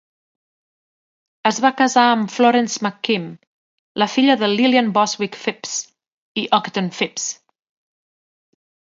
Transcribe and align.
Es 1.47 1.57
va 1.65 1.69
casar 1.81 2.05
amb 2.13 2.31
Florence 2.35 2.77
McKim, 2.85 3.27
la 4.03 4.07
filla 4.13 4.35
de 4.43 4.49
Lillian 4.53 4.89
Bostwick 4.95 5.37
Phipps 5.41 5.75
i 6.43 6.47
Ogden 6.59 6.89
Phipps. 7.01 7.27